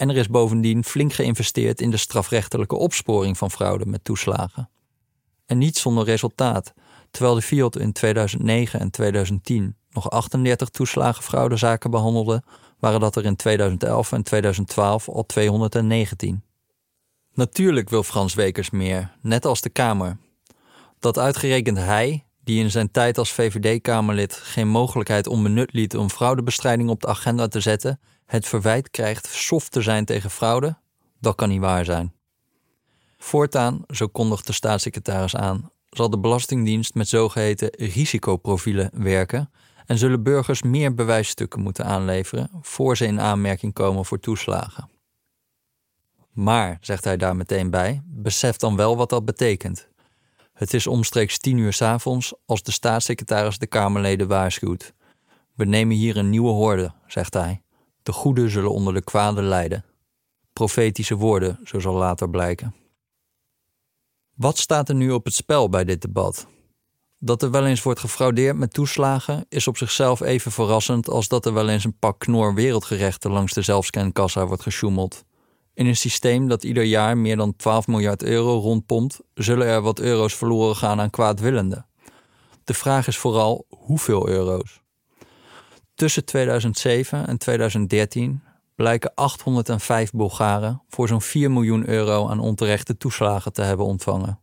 En 0.01 0.09
er 0.09 0.17
is 0.17 0.27
bovendien 0.27 0.83
flink 0.83 1.13
geïnvesteerd 1.13 1.81
in 1.81 1.91
de 1.91 1.97
strafrechtelijke 1.97 2.75
opsporing 2.75 3.37
van 3.37 3.51
fraude 3.51 3.85
met 3.85 4.03
toeslagen. 4.03 4.69
En 5.45 5.57
niet 5.57 5.77
zonder 5.77 6.05
resultaat, 6.05 6.73
terwijl 7.11 7.35
de 7.35 7.41
Fiat 7.41 7.75
in 7.75 7.91
2009 7.91 8.79
en 8.79 8.91
2010 8.91 9.75
nog 9.89 10.09
38 10.09 10.69
toeslagenfraudezaken 10.69 11.91
behandelde, 11.91 12.43
waren 12.79 12.99
dat 12.99 13.15
er 13.15 13.25
in 13.25 13.35
2011 13.35 14.11
en 14.11 14.23
2012 14.23 15.09
al 15.09 15.25
219. 15.25 16.43
Natuurlijk 17.33 17.89
wil 17.89 18.03
Frans 18.03 18.33
Wekers 18.33 18.69
meer, 18.69 19.17
net 19.21 19.45
als 19.45 19.61
de 19.61 19.69
Kamer. 19.69 20.17
Dat 20.99 21.17
uitgerekend 21.17 21.77
hij, 21.77 22.25
die 22.43 22.63
in 22.63 22.71
zijn 22.71 22.91
tijd 22.91 23.17
als 23.17 23.31
VVD-Kamerlid 23.31 24.33
geen 24.33 24.67
mogelijkheid 24.67 25.27
onbenut 25.27 25.73
liet 25.73 25.97
om 25.97 26.09
fraudebestrijding 26.09 26.89
op 26.89 27.01
de 27.01 27.07
agenda 27.07 27.47
te 27.47 27.59
zetten, 27.59 27.99
het 28.31 28.47
verwijt 28.47 28.89
krijgt 28.89 29.27
soft 29.27 29.71
te 29.71 29.81
zijn 29.81 30.05
tegen 30.05 30.29
fraude, 30.29 30.77
dat 31.19 31.35
kan 31.35 31.49
niet 31.49 31.59
waar 31.59 31.85
zijn. 31.85 32.13
Voortaan, 33.17 33.83
zo 33.87 34.07
kondigt 34.07 34.47
de 34.47 34.53
staatssecretaris 34.53 35.35
aan, 35.35 35.71
zal 35.89 36.09
de 36.09 36.19
Belastingdienst 36.19 36.93
met 36.93 37.07
zogeheten 37.07 37.69
risicoprofielen 37.77 38.89
werken 38.93 39.51
en 39.85 39.97
zullen 39.97 40.23
burgers 40.23 40.61
meer 40.61 40.93
bewijsstukken 40.93 41.61
moeten 41.61 41.85
aanleveren 41.85 42.49
voor 42.61 42.97
ze 42.97 43.05
in 43.05 43.21
aanmerking 43.21 43.73
komen 43.73 44.05
voor 44.05 44.19
toeslagen. 44.19 44.89
Maar, 46.31 46.77
zegt 46.81 47.03
hij 47.03 47.17
daar 47.17 47.35
meteen 47.35 47.69
bij, 47.69 48.01
besef 48.05 48.55
dan 48.55 48.75
wel 48.75 48.97
wat 48.97 49.09
dat 49.09 49.25
betekent. 49.25 49.87
Het 50.53 50.73
is 50.73 50.87
omstreeks 50.87 51.37
tien 51.37 51.57
uur 51.57 51.73
s 51.73 51.81
avonds 51.81 52.33
als 52.45 52.63
de 52.63 52.71
staatssecretaris 52.71 53.57
de 53.57 53.67
Kamerleden 53.67 54.27
waarschuwt. 54.27 54.93
We 55.55 55.65
nemen 55.65 55.95
hier 55.95 56.17
een 56.17 56.29
nieuwe 56.29 56.51
horde, 56.51 56.93
zegt 57.07 57.33
hij. 57.33 57.61
De 58.03 58.11
goeden 58.11 58.49
zullen 58.49 58.71
onder 58.71 58.93
de 58.93 59.03
kwade 59.03 59.41
lijden. 59.41 59.85
Profetische 60.53 61.15
woorden, 61.15 61.59
zo 61.63 61.79
zal 61.79 61.93
later 61.93 62.29
blijken. 62.29 62.75
Wat 64.35 64.57
staat 64.57 64.89
er 64.89 64.95
nu 64.95 65.11
op 65.11 65.25
het 65.25 65.33
spel 65.33 65.69
bij 65.69 65.83
dit 65.83 66.01
debat? 66.01 66.47
Dat 67.17 67.41
er 67.41 67.51
wel 67.51 67.65
eens 67.65 67.83
wordt 67.83 67.99
gefraudeerd 67.99 68.57
met 68.57 68.73
toeslagen 68.73 69.45
is 69.49 69.67
op 69.67 69.77
zichzelf 69.77 70.21
even 70.21 70.51
verrassend 70.51 71.09
als 71.09 71.27
dat 71.27 71.45
er 71.45 71.53
wel 71.53 71.69
eens 71.69 71.83
een 71.83 71.97
pak 71.99 72.19
knor 72.19 72.53
wereldgerechten 72.53 73.31
langs 73.31 73.53
de 73.53 73.61
zelfscankassa 73.61 74.45
wordt 74.47 74.63
gesjoemeld. 74.63 75.23
In 75.73 75.85
een 75.85 75.95
systeem 75.95 76.47
dat 76.47 76.63
ieder 76.63 76.83
jaar 76.83 77.17
meer 77.17 77.37
dan 77.37 77.55
12 77.55 77.87
miljard 77.87 78.23
euro 78.23 78.59
rondpompt, 78.59 79.19
zullen 79.33 79.67
er 79.67 79.81
wat 79.81 79.99
euro's 79.99 80.35
verloren 80.35 80.75
gaan 80.75 80.99
aan 80.99 81.09
kwaadwillenden. 81.09 81.85
De 82.63 82.73
vraag 82.73 83.07
is 83.07 83.17
vooral 83.17 83.65
hoeveel 83.69 84.27
euro's. 84.27 84.81
Tussen 86.01 86.25
2007 86.25 87.27
en 87.27 87.37
2013 87.37 88.43
blijken 88.75 89.11
805 89.15 90.11
Bulgaren 90.11 90.81
voor 90.89 91.07
zo'n 91.07 91.21
4 91.21 91.51
miljoen 91.51 91.89
euro 91.89 92.27
aan 92.27 92.39
onterechte 92.39 92.97
toeslagen 92.97 93.53
te 93.53 93.61
hebben 93.61 93.85
ontvangen. 93.85 94.39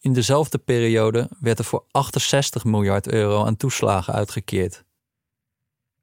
In 0.00 0.12
dezelfde 0.12 0.58
periode 0.58 1.30
werd 1.40 1.58
er 1.58 1.64
voor 1.64 1.84
68 1.90 2.64
miljard 2.64 3.08
euro 3.08 3.44
aan 3.44 3.56
toeslagen 3.56 4.14
uitgekeerd. 4.14 4.84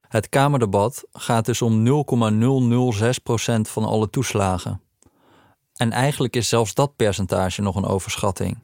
Het 0.07 0.29
Kamerdebat 0.29 1.03
gaat 1.11 1.45
dus 1.45 1.61
om 1.61 1.85
0,006% 1.85 1.91
van 3.61 3.85
alle 3.85 4.09
toeslagen. 4.09 4.81
En 5.75 5.91
eigenlijk 5.91 6.35
is 6.35 6.49
zelfs 6.49 6.73
dat 6.73 6.95
percentage 6.95 7.61
nog 7.61 7.75
een 7.75 7.85
overschatting. 7.85 8.57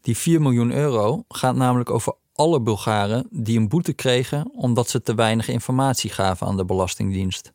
Die 0.00 0.16
4 0.16 0.40
miljoen 0.40 0.72
euro 0.72 1.24
gaat 1.28 1.56
namelijk 1.56 1.90
over 1.90 2.14
alle 2.32 2.60
Bulgaren 2.60 3.26
die 3.30 3.58
een 3.58 3.68
boete 3.68 3.92
kregen 3.92 4.50
omdat 4.54 4.88
ze 4.88 5.02
te 5.02 5.14
weinig 5.14 5.48
informatie 5.48 6.10
gaven 6.10 6.46
aan 6.46 6.56
de 6.56 6.64
Belastingdienst. 6.64 7.52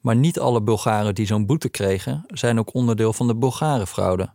Maar 0.00 0.16
niet 0.16 0.38
alle 0.38 0.62
Bulgaren 0.62 1.14
die 1.14 1.26
zo'n 1.26 1.46
boete 1.46 1.68
kregen 1.68 2.24
zijn 2.26 2.58
ook 2.58 2.74
onderdeel 2.74 3.12
van 3.12 3.26
de 3.26 3.36
Bulgarenfraude. 3.36 4.32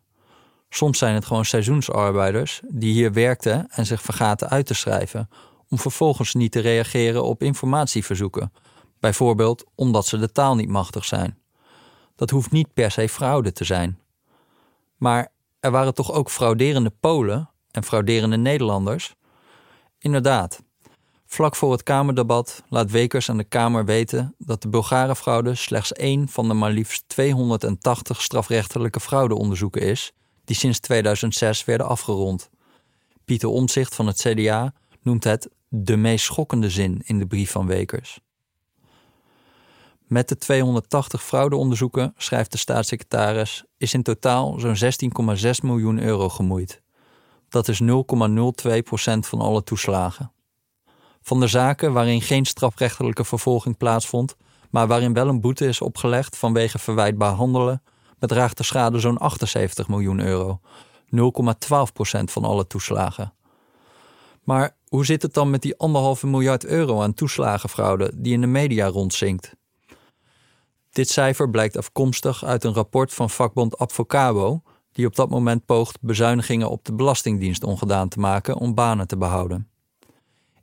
Soms 0.70 0.98
zijn 0.98 1.14
het 1.14 1.26
gewoon 1.26 1.46
seizoensarbeiders 1.46 2.62
die 2.68 2.94
hier 2.94 3.14
werkten 3.14 3.68
en 3.70 3.86
zich 3.86 4.02
vergaten 4.02 4.50
uit 4.50 4.66
te 4.66 4.74
schrijven, 4.74 5.30
om 5.70 5.80
vervolgens 5.80 6.34
niet 6.34 6.52
te 6.52 6.60
reageren 6.60 7.24
op 7.24 7.44
informatieverzoeken, 7.44 8.54
bijvoorbeeld 9.00 9.66
omdat 9.76 10.06
ze 10.06 10.18
de 10.18 10.32
taal 10.32 10.56
niet 10.56 10.70
machtig 10.70 11.06
zijn. 11.06 11.38
Dat 12.16 12.30
hoeft 12.30 12.52
niet 12.52 12.74
per 12.74 12.92
se 12.92 13.10
fraude 13.10 13.52
te 13.52 13.64
zijn. 13.64 14.00
Maar 14.98 15.32
er 15.60 15.72
waren 15.72 15.94
toch 15.94 16.12
ook 16.12 16.30
frauderende 16.30 16.92
Polen 17.00 17.50
en 17.72 17.84
frauderende 17.84 18.38
Nederlanders? 18.38 19.16
Inderdaad. 20.00 20.64
Vlak 21.26 21.56
voor 21.56 21.72
het 21.72 21.84
Kamerdebat 21.84 22.64
laat 22.70 22.92
Wekers 22.92 23.30
aan 23.30 23.38
de 23.38 23.44
Kamer 23.44 23.86
weten 23.86 24.36
dat 24.38 24.62
de 24.62 24.70
Bulgarenfraude 24.70 25.56
slechts 25.56 25.94
één 25.94 26.28
van 26.28 26.48
de 26.48 26.54
maar 26.54 26.72
liefst 26.72 27.04
280 27.08 28.22
strafrechtelijke 28.22 29.00
fraudeonderzoeken 29.00 29.82
is 29.82 30.14
die 30.48 30.56
sinds 30.56 30.80
2006 30.80 31.66
werden 31.66 31.88
afgerond. 31.88 32.50
Pieter 33.26 33.50
Omtzigt 33.50 33.96
van 33.96 34.08
het 34.08 34.18
CDA 34.18 34.74
noemt 35.02 35.24
het 35.24 35.50
de 35.70 35.96
meest 35.96 36.26
schokkende 36.26 36.70
zin 36.70 37.02
in 37.06 37.20
de 37.20 37.28
brief 37.28 37.52
van 37.52 37.68
Wekers. 37.68 38.20
Met 40.06 40.30
de 40.30 40.38
280 40.38 41.24
fraudeonderzoeken, 41.24 42.14
schrijft 42.18 42.52
de 42.52 42.58
staatssecretaris, 42.58 43.64
is 43.78 43.94
in 43.94 44.04
totaal 44.04 44.60
zo'n 44.60 44.76
16,6 45.38 45.50
miljoen 45.62 46.00
euro 46.00 46.30
gemoeid. 46.30 46.82
Dat 47.50 47.68
is 47.68 47.82
0,02% 47.82 47.88
van 49.20 49.40
alle 49.40 49.64
toeslagen. 49.64 50.32
Van 51.22 51.40
de 51.40 51.48
zaken 51.48 51.94
waarin 51.94 52.22
geen 52.22 52.46
strafrechtelijke 52.46 53.24
vervolging 53.26 53.78
plaatsvond, 53.78 54.36
maar 54.70 54.88
waarin 54.88 55.14
wel 55.14 55.28
een 55.28 55.42
boete 55.42 55.68
is 55.68 55.82
opgelegd 55.82 56.38
vanwege 56.38 56.80
verwijtbaar 56.80 57.34
handelen, 57.34 57.84
bedraagt 58.20 58.58
de 58.58 58.64
schade 58.64 59.00
zo'n 59.00 59.18
78 59.18 59.88
miljoen 59.88 60.20
euro, 60.20 60.60
0,12% 61.16 62.24
van 62.24 62.44
alle 62.44 62.68
toeslagen. 62.68 63.34
Maar 64.44 64.76
hoe 64.88 65.06
zit 65.06 65.22
het 65.22 65.34
dan 65.34 65.50
met 65.50 65.62
die 65.62 65.78
anderhalve 65.78 66.28
miljard 66.28 66.66
euro 66.66 67.02
aan 67.02 67.14
toeslagenfraude 67.14 68.12
die 68.16 68.34
in 68.34 68.42
de 68.42 68.48
media 68.48 68.88
rondzinkt? 68.88 69.56
Dit 70.92 71.10
cijfer 71.10 71.50
blijkt 71.50 71.78
afkomstig 71.78 72.44
uit 72.44 72.64
een 72.64 72.74
rapport 72.74 73.14
van 73.14 73.30
vakbond 73.30 73.78
Advocabo, 73.78 74.62
die 74.98 75.06
op 75.06 75.16
dat 75.16 75.30
moment 75.30 75.66
poogt 75.66 75.98
bezuinigingen 76.02 76.70
op 76.70 76.86
de 76.86 76.94
Belastingdienst 76.94 77.64
ongedaan 77.64 78.10
te 78.10 78.20
maken 78.20 78.56
om 78.56 78.74
banen 78.74 79.08
te 79.08 79.18
behouden. 79.18 79.70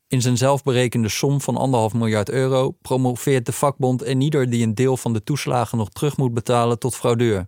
In 0.09 0.21
zijn 0.21 0.37
zelfberekende 0.37 1.09
som 1.09 1.41
van 1.41 1.57
anderhalf 1.57 1.95
miljard 1.95 2.31
euro 2.31 2.71
promoveert 2.71 3.47
de 3.47 3.53
vakbond 3.53 4.03
en 4.03 4.21
ieder 4.21 4.51
die 4.51 4.63
een 4.63 4.75
deel 4.75 4.97
van 4.97 5.13
de 5.13 5.23
toeslagen 5.23 5.79
nog 5.79 5.91
terug 5.91 6.17
moet 6.17 6.35
betalen 6.35 6.79
tot 6.79 6.95
fraudeur. 6.95 7.47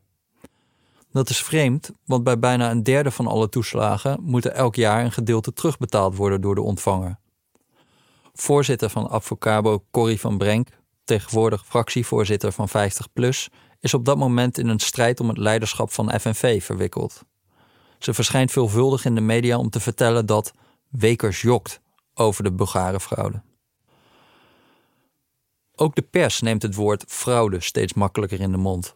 Dat 1.13 1.29
is 1.29 1.43
vreemd, 1.43 1.91
want 2.05 2.25
bij 2.25 2.39
bijna 2.39 2.71
een 2.71 2.83
derde 2.83 3.11
van 3.11 3.27
alle 3.27 3.49
toeslagen 3.49 4.19
moet 4.23 4.45
er 4.45 4.53
elk 4.53 4.75
jaar 4.75 5.05
een 5.05 5.13
gedeelte 5.13 5.53
terugbetaald 5.53 6.17
worden 6.17 6.41
door 6.41 6.55
de 6.55 6.63
ontvanger. 6.63 7.19
Voorzitter 8.33 8.91
van 8.91 9.11
Advocabo 9.11 9.85
Corrie 9.91 10.21
van 10.21 10.39
Brenk, 10.39 10.69
tegenwoordig 11.05 11.67
fractievoorzitter 11.67 12.53
van 12.53 12.69
50PLUS, 12.69 13.47
is 13.81 13.95
op 13.95 14.05
dat 14.05 14.17
moment 14.17 14.59
in 14.59 14.69
een 14.69 14.79
strijd 14.79 15.21
om 15.21 15.29
het 15.29 15.39
leiderschap 15.39 15.93
van 15.93 16.21
FNV 16.21 16.63
verwikkeld. 16.63 17.23
Ze 17.99 18.15
verschijnt 18.15 18.51
veelvuldig 18.51 19.05
in 19.05 19.15
de 19.15 19.21
media 19.21 19.59
om 19.59 19.71
te 19.71 19.81
vertellen 19.81 20.27
dat 20.27 20.53
Wekers 20.89 21.41
jokt 21.41 21.81
over 22.15 22.45
de 22.45 22.53
Bulgarenfraude. 22.53 23.43
Ook 25.75 25.95
de 25.95 26.03
pers 26.03 26.41
neemt 26.41 26.63
het 26.63 26.75
woord 26.75 27.05
fraude 27.09 27.61
steeds 27.61 27.95
makkelijker 27.95 28.41
in 28.41 28.51
de 28.51 28.57
mond. 28.57 28.95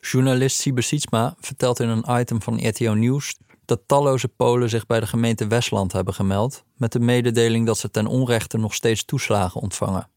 Journalist 0.00 0.68
Sietsma 0.76 1.34
vertelt 1.40 1.80
in 1.80 1.88
een 1.88 2.20
item 2.20 2.42
van 2.42 2.68
RTO 2.68 2.94
Nieuws 2.94 3.36
dat 3.64 3.80
talloze 3.86 4.28
Polen 4.28 4.68
zich 4.68 4.86
bij 4.86 5.00
de 5.00 5.06
gemeente 5.06 5.46
Westland 5.46 5.92
hebben 5.92 6.14
gemeld 6.14 6.64
met 6.76 6.92
de 6.92 7.00
mededeling 7.00 7.66
dat 7.66 7.78
ze 7.78 7.90
ten 7.90 8.06
onrechte 8.06 8.58
nog 8.58 8.74
steeds 8.74 9.04
toeslagen 9.04 9.60
ontvangen. 9.60 10.08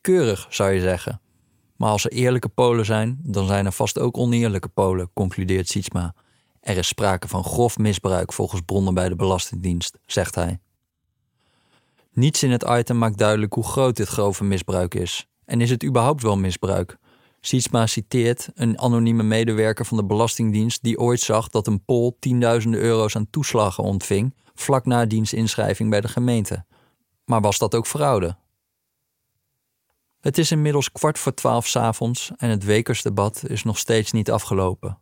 Keurig, 0.00 0.46
zou 0.50 0.70
je 0.70 0.80
zeggen. 0.80 1.20
Maar 1.82 1.90
als 1.90 2.04
er 2.04 2.12
eerlijke 2.12 2.48
Polen 2.48 2.84
zijn, 2.84 3.18
dan 3.22 3.46
zijn 3.46 3.66
er 3.66 3.72
vast 3.72 3.98
ook 3.98 4.16
oneerlijke 4.16 4.68
Polen, 4.68 5.10
concludeert 5.12 5.68
Sietsma. 5.68 6.14
Er 6.60 6.76
is 6.76 6.86
sprake 6.86 7.28
van 7.28 7.44
grof 7.44 7.78
misbruik 7.78 8.32
volgens 8.32 8.60
bronnen 8.66 8.94
bij 8.94 9.08
de 9.08 9.16
Belastingdienst, 9.16 9.98
zegt 10.06 10.34
hij. 10.34 10.60
Niets 12.12 12.42
in 12.42 12.50
het 12.50 12.64
item 12.68 12.98
maakt 12.98 13.18
duidelijk 13.18 13.52
hoe 13.52 13.64
groot 13.64 13.96
dit 13.96 14.08
grove 14.08 14.44
misbruik 14.44 14.94
is. 14.94 15.28
En 15.44 15.60
is 15.60 15.70
het 15.70 15.84
überhaupt 15.84 16.22
wel 16.22 16.36
misbruik? 16.36 16.98
Sietsma 17.40 17.86
citeert 17.86 18.48
een 18.54 18.78
anonieme 18.78 19.22
medewerker 19.22 19.86
van 19.86 19.96
de 19.96 20.04
Belastingdienst 20.04 20.82
die 20.82 20.98
ooit 20.98 21.20
zag 21.20 21.48
dat 21.48 21.66
een 21.66 21.84
Pool 21.84 22.16
tienduizenden 22.18 22.80
euro's 22.80 23.16
aan 23.16 23.30
toeslagen 23.30 23.84
ontving 23.84 24.34
vlak 24.54 24.86
na 24.86 25.06
dienstinschrijving 25.06 25.90
bij 25.90 26.00
de 26.00 26.08
gemeente. 26.08 26.64
Maar 27.24 27.40
was 27.40 27.58
dat 27.58 27.74
ook 27.74 27.86
fraude? 27.86 28.36
Het 30.22 30.38
is 30.38 30.50
inmiddels 30.50 30.92
kwart 30.92 31.18
voor 31.18 31.34
twaalf 31.34 31.66
s'avonds 31.66 32.30
en 32.36 32.50
het 32.50 32.64
Wekersdebat 32.64 33.42
is 33.46 33.62
nog 33.62 33.78
steeds 33.78 34.12
niet 34.12 34.30
afgelopen. 34.30 34.98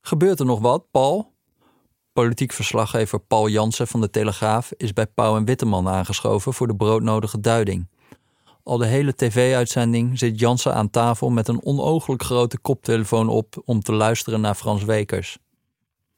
Gebeurt 0.00 0.40
er 0.40 0.46
nog 0.46 0.60
wat, 0.60 0.90
Paul? 0.90 1.32
Politiek 2.12 2.52
verslaggever 2.52 3.20
Paul 3.20 3.48
Jansen 3.48 3.86
van 3.86 4.00
de 4.00 4.10
Telegraaf 4.10 4.72
is 4.76 4.92
bij 4.92 5.06
Pauw 5.06 5.36
en 5.36 5.44
Witteman 5.44 5.88
aangeschoven 5.88 6.54
voor 6.54 6.66
de 6.66 6.76
broodnodige 6.76 7.40
duiding. 7.40 7.88
Al 8.62 8.78
de 8.78 8.86
hele 8.86 9.14
tv-uitzending 9.14 10.18
zit 10.18 10.40
Jansen 10.40 10.74
aan 10.74 10.90
tafel 10.90 11.30
met 11.30 11.48
een 11.48 11.64
onooglijk 11.64 12.22
grote 12.22 12.58
koptelefoon 12.58 13.28
op 13.28 13.62
om 13.64 13.80
te 13.80 13.92
luisteren 13.92 14.40
naar 14.40 14.54
Frans 14.54 14.84
Wekers. 14.84 15.38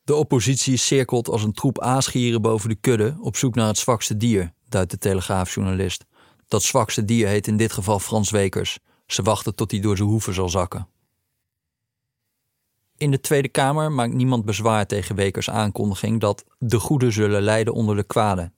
De 0.05 0.15
oppositie 0.15 0.77
cirkelt 0.77 1.29
als 1.29 1.43
een 1.43 1.53
troep 1.53 1.81
aasgieren 1.81 2.43
boven 2.43 2.69
de 2.69 2.75
kudde 2.75 3.17
op 3.21 3.37
zoek 3.37 3.55
naar 3.55 3.67
het 3.67 3.79
zwakste 3.79 4.17
dier, 4.17 4.53
duidt 4.69 4.91
de 4.91 4.99
Telegraafjournalist. 4.99 6.05
Dat 6.51 6.63
zwakste 6.63 7.05
dier 7.05 7.29
heet 7.29 7.47
in 7.47 7.57
dit 7.57 7.73
geval 7.73 7.99
Frans 7.99 8.31
Wekers. 8.31 8.79
Ze 9.07 9.23
wachten 9.23 9.55
tot 9.55 9.71
hij 9.71 9.81
door 9.81 9.97
zijn 9.97 10.09
hoeven 10.09 10.35
zal 10.35 10.49
zakken. 10.49 10.89
In 12.97 13.11
de 13.11 13.21
Tweede 13.21 13.49
Kamer 13.49 13.93
maakt 13.93 14.13
niemand 14.13 14.45
bezwaar 14.45 14.87
tegen 14.87 15.15
Wekers 15.15 15.51
aankondiging 15.51 16.21
dat 16.21 16.45
de 16.59 16.79
goede 16.79 17.11
zullen 17.11 17.43
lijden 17.43 17.75
onder 17.75 17.97
de 17.97 18.03
kwade. 18.03 18.53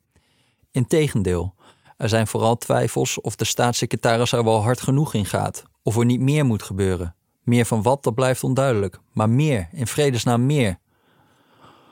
Integendeel, 0.71 1.55
er 1.97 2.09
zijn 2.09 2.27
vooral 2.27 2.57
twijfels 2.57 3.21
of 3.21 3.37
de 3.37 3.45
staatssecretaris 3.45 4.33
er 4.33 4.45
wel 4.45 4.63
hard 4.63 4.81
genoeg 4.81 5.15
in 5.15 5.27
gaat, 5.27 5.63
of 5.83 5.97
er 5.97 6.05
niet 6.05 6.21
meer 6.21 6.45
moet 6.45 6.63
gebeuren. 6.63 7.15
Meer 7.43 7.65
van 7.65 7.83
wat, 7.83 8.03
dat 8.03 8.15
blijft 8.15 8.45
onduidelijk, 8.45 8.99
maar 9.13 9.31
meer, 9.31 9.69
in 9.73 9.87
vredesnaam 9.87 10.47
meer. 10.47 10.79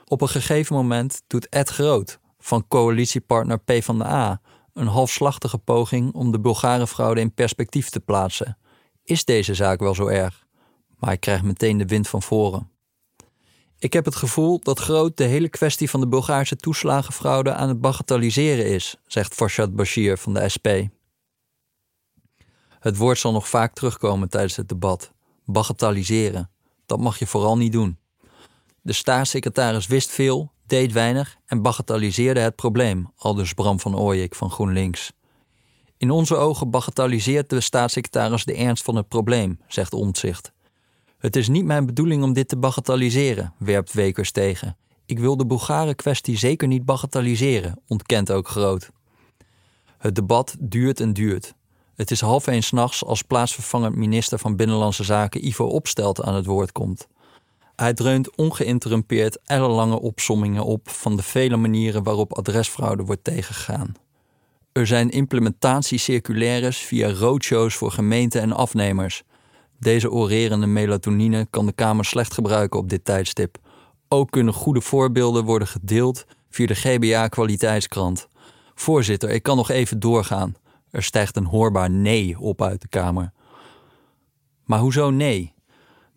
Op 0.05 0.21
een 0.21 0.29
gegeven 0.29 0.75
moment 0.75 1.21
doet 1.27 1.49
Ed 1.49 1.69
Groot 1.69 2.19
van 2.39 2.67
coalitiepartner 2.67 3.59
PvdA 3.59 4.41
een 4.73 4.87
halfslachtige 4.87 5.57
poging 5.57 6.13
om 6.13 6.31
de 6.31 6.39
Bulgarenfraude 6.39 7.21
in 7.21 7.33
perspectief 7.33 7.89
te 7.89 7.99
plaatsen. 7.99 8.57
Is 9.03 9.25
deze 9.25 9.53
zaak 9.53 9.79
wel 9.79 9.95
zo 9.95 10.07
erg? 10.07 10.45
Maar 10.99 11.11
ik 11.11 11.19
krijg 11.19 11.43
meteen 11.43 11.77
de 11.77 11.85
wind 11.85 12.07
van 12.07 12.21
voren. 12.21 12.69
Ik 13.79 13.93
heb 13.93 14.05
het 14.05 14.15
gevoel 14.15 14.59
dat 14.59 14.79
Groot 14.79 15.17
de 15.17 15.23
hele 15.23 15.49
kwestie 15.49 15.89
van 15.89 15.99
de 15.99 16.07
Bulgaarse 16.07 16.55
toeslagenfraude 16.55 17.53
aan 17.53 17.67
het 17.67 17.81
bagatelliseren 17.81 18.65
is, 18.65 18.95
zegt 19.07 19.33
Farshad 19.33 19.75
Bashir 19.75 20.17
van 20.17 20.33
de 20.33 20.49
SP. 20.55 20.67
Het 22.79 22.97
woord 22.97 23.19
zal 23.19 23.31
nog 23.31 23.49
vaak 23.49 23.73
terugkomen 23.73 24.29
tijdens 24.29 24.55
het 24.55 24.69
debat. 24.69 25.11
Bagatelliseren. 25.45 26.49
Dat 26.85 26.99
mag 26.99 27.19
je 27.19 27.27
vooral 27.27 27.57
niet 27.57 27.71
doen. 27.71 27.97
De 28.81 28.93
staatssecretaris 28.93 29.87
wist 29.87 30.11
veel, 30.11 30.51
deed 30.71 30.91
weinig 30.91 31.37
en 31.45 31.61
bagatelliseerde 31.61 32.39
het 32.39 32.55
probleem, 32.55 33.11
aldus 33.17 33.53
Bram 33.53 33.79
van 33.79 33.95
Ooyek 33.95 34.35
van 34.35 34.51
GroenLinks. 34.51 35.11
In 35.97 36.11
onze 36.11 36.35
ogen 36.35 36.69
bagatelliseert 36.69 37.49
de 37.49 37.61
staatssecretaris 37.61 38.45
de 38.45 38.53
ernst 38.53 38.83
van 38.83 38.95
het 38.95 39.07
probleem, 39.07 39.59
zegt 39.67 39.93
Omtzigt. 39.93 40.51
Het 41.17 41.35
is 41.35 41.47
niet 41.47 41.65
mijn 41.65 41.85
bedoeling 41.85 42.23
om 42.23 42.33
dit 42.33 42.47
te 42.47 42.57
bagatelliseren, 42.57 43.53
werpt 43.57 43.93
Wekers 43.93 44.31
tegen. 44.31 44.77
Ik 45.05 45.19
wil 45.19 45.37
de 45.37 45.45
Bulgaren-kwestie 45.45 46.37
zeker 46.37 46.67
niet 46.67 46.85
bagatelliseren, 46.85 47.79
ontkent 47.87 48.31
ook 48.31 48.47
Groot. 48.47 48.89
Het 49.97 50.15
debat 50.15 50.55
duurt 50.59 50.99
en 50.99 51.13
duurt. 51.13 51.53
Het 51.95 52.11
is 52.11 52.21
half 52.21 52.47
één 52.47 52.63
s'nachts 52.63 53.05
als 53.05 53.21
plaatsvervangend 53.21 53.95
minister 53.95 54.39
van 54.39 54.55
Binnenlandse 54.55 55.03
Zaken 55.03 55.47
Ivo 55.47 55.65
Opstelt 55.65 56.23
aan 56.23 56.35
het 56.35 56.45
woord 56.45 56.71
komt. 56.71 57.07
Hij 57.81 57.93
dreunt 57.93 58.35
ongeïnterrumpeerd 58.35 59.39
ellenlange 59.43 59.99
opsommingen 59.99 60.65
op 60.65 60.89
van 60.89 61.15
de 61.15 61.23
vele 61.23 61.57
manieren 61.57 62.03
waarop 62.03 62.37
adresfraude 62.37 63.03
wordt 63.03 63.23
tegengegaan. 63.23 63.93
Er 64.71 64.87
zijn 64.87 65.09
implementatiecirculaires 65.09 66.77
via 66.77 67.13
roadshows 67.13 67.75
voor 67.75 67.91
gemeenten 67.91 68.41
en 68.41 68.51
afnemers. 68.51 69.23
Deze 69.79 70.11
orerende 70.11 70.65
melatonine 70.65 71.47
kan 71.49 71.65
de 71.65 71.71
Kamer 71.71 72.05
slecht 72.05 72.33
gebruiken 72.33 72.79
op 72.79 72.89
dit 72.89 73.05
tijdstip. 73.05 73.57
Ook 74.07 74.31
kunnen 74.31 74.53
goede 74.53 74.81
voorbeelden 74.81 75.43
worden 75.43 75.67
gedeeld 75.67 76.25
via 76.49 76.65
de 76.65 76.75
GBA-kwaliteitskrant. 76.75 78.27
Voorzitter, 78.75 79.29
ik 79.29 79.43
kan 79.43 79.57
nog 79.57 79.69
even 79.69 79.99
doorgaan. 79.99 80.55
Er 80.91 81.03
stijgt 81.03 81.35
een 81.35 81.45
hoorbaar 81.45 81.89
nee 81.89 82.39
op 82.39 82.61
uit 82.61 82.81
de 82.81 82.87
Kamer. 82.87 83.31
Maar 84.65 84.79
hoezo 84.79 85.09
nee? 85.09 85.53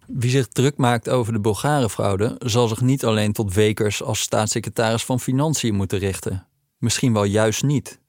Wie 0.06 0.30
zich 0.30 0.46
druk 0.46 0.76
maakt 0.76 1.08
over 1.08 1.32
de 1.32 1.40
Bulgarenfraude 1.40 2.36
zal 2.38 2.68
zich 2.68 2.80
niet 2.80 3.04
alleen 3.04 3.32
tot 3.32 3.54
Wekers 3.54 4.02
als 4.02 4.20
staatssecretaris 4.20 5.04
van 5.04 5.20
Financiën 5.20 5.74
moeten 5.74 5.98
richten. 5.98 6.46
Misschien 6.78 7.12
wel 7.12 7.24
juist 7.24 7.62
niet. 7.62 8.00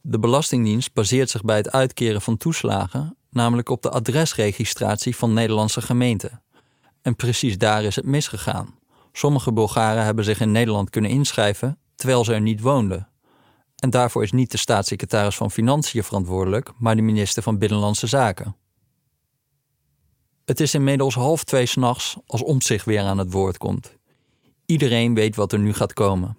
De 0.00 0.18
Belastingdienst 0.18 0.92
baseert 0.92 1.30
zich 1.30 1.42
bij 1.42 1.56
het 1.56 1.72
uitkeren 1.72 2.22
van 2.22 2.36
toeslagen 2.36 3.16
namelijk 3.30 3.68
op 3.68 3.82
de 3.82 3.90
adresregistratie 3.90 5.16
van 5.16 5.32
Nederlandse 5.32 5.80
gemeenten. 5.80 6.42
En 7.02 7.16
precies 7.16 7.58
daar 7.58 7.84
is 7.84 7.96
het 7.96 8.04
misgegaan. 8.04 8.74
Sommige 9.12 9.52
Bulgaren 9.52 10.04
hebben 10.04 10.24
zich 10.24 10.40
in 10.40 10.52
Nederland 10.52 10.90
kunnen 10.90 11.10
inschrijven 11.10 11.78
terwijl 11.94 12.24
ze 12.24 12.32
er 12.34 12.40
niet 12.40 12.60
woonden. 12.60 13.08
En 13.76 13.90
daarvoor 13.90 14.22
is 14.22 14.32
niet 14.32 14.50
de 14.50 14.56
staatssecretaris 14.56 15.36
van 15.36 15.50
Financiën 15.50 16.04
verantwoordelijk, 16.04 16.70
maar 16.78 16.96
de 16.96 17.02
minister 17.02 17.42
van 17.42 17.58
Binnenlandse 17.58 18.06
Zaken. 18.06 18.56
Het 20.48 20.60
is 20.60 20.74
inmiddels 20.74 21.14
half 21.14 21.44
twee 21.44 21.66
s'nachts 21.66 22.16
als 22.26 22.42
Omtzigt 22.42 22.84
weer 22.84 23.02
aan 23.02 23.18
het 23.18 23.32
woord 23.32 23.58
komt. 23.58 23.96
Iedereen 24.66 25.14
weet 25.14 25.36
wat 25.36 25.52
er 25.52 25.58
nu 25.58 25.72
gaat 25.72 25.92
komen. 25.92 26.36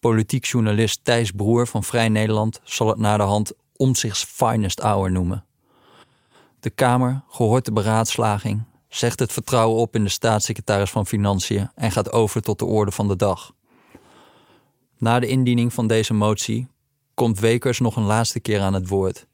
Politiek 0.00 0.44
journalist 0.44 1.04
Thijs 1.04 1.30
Broer 1.30 1.66
van 1.66 1.84
Vrij 1.84 2.08
Nederland 2.08 2.60
zal 2.64 2.88
het 2.88 2.98
naar 2.98 3.18
de 3.18 3.24
hand 3.24 3.52
Omtzigts 3.76 4.24
finest 4.24 4.80
hour 4.80 5.10
noemen. 5.10 5.44
De 6.60 6.70
Kamer 6.70 7.22
gehoort 7.28 7.64
de 7.64 7.72
beraadslaging, 7.72 8.64
zegt 8.88 9.18
het 9.18 9.32
vertrouwen 9.32 9.80
op 9.80 9.94
in 9.94 10.04
de 10.04 10.10
staatssecretaris 10.10 10.90
van 10.90 11.06
Financiën 11.06 11.70
en 11.74 11.90
gaat 11.90 12.12
over 12.12 12.42
tot 12.42 12.58
de 12.58 12.64
orde 12.64 12.90
van 12.90 13.08
de 13.08 13.16
dag. 13.16 13.52
Na 14.98 15.20
de 15.20 15.26
indiening 15.26 15.72
van 15.72 15.86
deze 15.86 16.14
motie 16.14 16.68
komt 17.14 17.40
Wekers 17.40 17.78
nog 17.78 17.96
een 17.96 18.06
laatste 18.06 18.40
keer 18.40 18.60
aan 18.60 18.74
het 18.74 18.88
woord. 18.88 19.26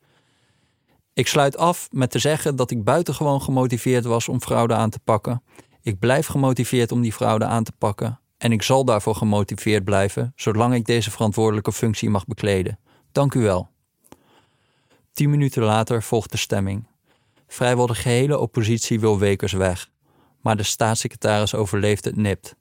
Ik 1.18 1.26
sluit 1.26 1.56
af 1.56 1.88
met 1.90 2.10
te 2.10 2.18
zeggen 2.18 2.56
dat 2.56 2.70
ik 2.70 2.84
buitengewoon 2.84 3.42
gemotiveerd 3.42 4.04
was 4.04 4.28
om 4.28 4.40
fraude 4.40 4.74
aan 4.74 4.90
te 4.90 4.98
pakken. 5.04 5.42
Ik 5.82 5.98
blijf 5.98 6.26
gemotiveerd 6.26 6.92
om 6.92 7.00
die 7.00 7.12
fraude 7.12 7.44
aan 7.44 7.64
te 7.64 7.72
pakken. 7.78 8.20
En 8.36 8.52
ik 8.52 8.62
zal 8.62 8.84
daarvoor 8.84 9.14
gemotiveerd 9.14 9.84
blijven, 9.84 10.32
zolang 10.36 10.74
ik 10.74 10.86
deze 10.86 11.10
verantwoordelijke 11.10 11.72
functie 11.72 12.10
mag 12.10 12.26
bekleden. 12.26 12.78
Dank 13.12 13.34
u 13.34 13.40
wel. 13.40 13.70
Tien 15.12 15.30
minuten 15.30 15.62
later 15.62 16.02
volgt 16.02 16.30
de 16.30 16.36
stemming. 16.36 16.86
Vrijwel 17.46 17.86
de 17.86 17.94
gehele 17.94 18.38
oppositie 18.38 19.00
wil 19.00 19.18
Wekers 19.18 19.52
weg. 19.52 19.90
Maar 20.40 20.56
de 20.56 20.62
staatssecretaris 20.62 21.54
overleeft 21.54 22.04
het 22.04 22.16
nipt. 22.16 22.56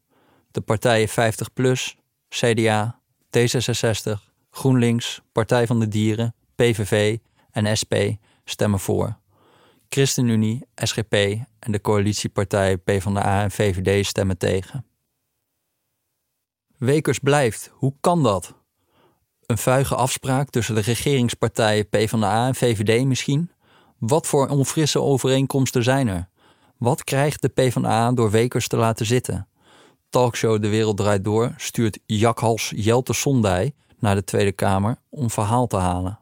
De 0.51 0.61
partijen 0.61 1.09
50PLUS, 1.09 1.99
CDA, 2.29 2.99
D66, 3.37 4.11
GroenLinks, 4.49 5.21
Partij 5.31 5.67
van 5.67 5.79
de 5.79 5.87
Dieren, 5.87 6.35
PVV 6.55 7.17
en 7.51 7.77
SP 7.81 7.93
stemmen 8.49 8.79
voor. 8.79 9.17
ChristenUnie, 9.89 10.65
SGP 10.75 11.13
en 11.59 11.71
de 11.71 11.81
coalitiepartij 11.81 12.77
PvdA 12.77 13.43
en 13.43 13.51
VVD 13.51 14.05
stemmen 14.05 14.37
tegen. 14.37 14.85
Wekers 16.77 17.19
blijft. 17.19 17.71
Hoe 17.73 17.93
kan 17.99 18.23
dat? 18.23 18.53
Een 19.45 19.57
vuige 19.57 19.95
afspraak 19.95 20.49
tussen 20.49 20.75
de 20.75 20.81
regeringspartijen 20.81 21.89
PvdA 21.89 22.47
en 22.47 22.55
VVD 22.55 23.05
misschien? 23.05 23.51
Wat 23.97 24.27
voor 24.27 24.47
onfrisse 24.47 25.01
overeenkomsten 25.01 25.83
zijn 25.83 26.07
er? 26.07 26.29
Wat 26.77 27.03
krijgt 27.03 27.41
de 27.41 27.47
PvdA 27.47 28.11
door 28.11 28.31
Wekers 28.31 28.67
te 28.67 28.77
laten 28.77 29.05
zitten? 29.05 29.47
Talkshow 30.09 30.61
De 30.61 30.69
Wereld 30.69 30.97
Draait 30.97 31.23
Door 31.23 31.53
stuurt 31.57 31.99
jakhals 32.05 32.71
Jelte 32.75 33.13
Sondij 33.13 33.73
naar 33.99 34.15
de 34.15 34.23
Tweede 34.23 34.51
Kamer 34.51 34.97
om 35.09 35.29
verhaal 35.29 35.67
te 35.67 35.77
halen. 35.77 36.19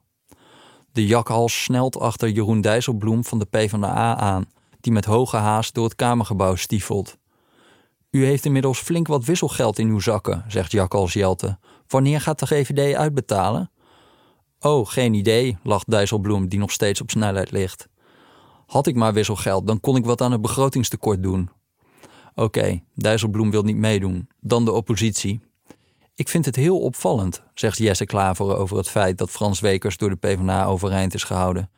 De 0.96 1.06
jakhals 1.06 1.64
snelt 1.64 2.00
achter 2.00 2.30
Jeroen 2.30 2.62
Dijsselbloem 2.62 3.24
van 3.24 3.40
de 3.40 3.46
PvdA 3.46 4.18
aan, 4.18 4.46
die 4.82 4.92
met 4.92 5.06
hoge 5.06 5.38
haast 5.38 5.74
door 5.74 5.84
het 5.84 5.96
Kamergebouw 5.96 6.56
stiefelt. 6.56 7.18
U 8.12 8.26
heeft 8.26 8.46
inmiddels 8.46 8.80
flink 8.80 9.08
wat 9.08 9.26
wisselgeld 9.26 9.80
in 9.80 9.88
uw 9.88 10.00
zakken, 10.00 10.46
zegt 10.48 10.72
jakhals 10.72 11.14
Jelte. 11.14 11.58
Wanneer 11.88 12.22
gaat 12.22 12.40
de 12.40 12.46
GVD 12.46 12.96
uitbetalen? 12.96 13.72
Oh, 14.60 14.88
geen 14.88 15.14
idee, 15.14 15.58
lacht 15.64 15.90
Dijsselbloem, 15.90 16.48
die 16.48 16.60
nog 16.60 16.72
steeds 16.72 17.02
op 17.02 17.10
snelheid 17.10 17.52
ligt. 17.52 17.88
Had 18.66 18.88
ik 18.88 18.96
maar 18.96 19.14
wisselgeld, 19.14 19.68
dan 19.68 19.80
kon 19.80 19.96
ik 19.96 20.06
wat 20.06 20.22
aan 20.22 20.32
het 20.32 20.42
begrotingstekort 20.42 21.24
doen. 21.24 21.50
Oké, 22.36 22.82
Dijsselbloem 22.94 23.52
wil 23.52 23.64
niet 23.64 23.78
meedoen. 23.78 24.28
Dan 24.40 24.66
de 24.66 24.72
oppositie. 24.72 25.42
Ik 26.16 26.30
vind 26.30 26.46
het 26.46 26.56
heel 26.56 26.80
opvallend, 26.80 27.44
zegt 27.54 27.78
Jesse 27.78 28.06
Klaver 28.06 28.58
over 28.58 28.78
het 28.78 28.90
feit 28.90 29.18
dat 29.18 29.30
Frans 29.30 29.60
Wekers 29.60 29.98
door 29.98 30.10
de 30.10 30.16
PvdA 30.16 30.66
overeind 30.66 31.14
is 31.14 31.24
gehouden. 31.24 31.70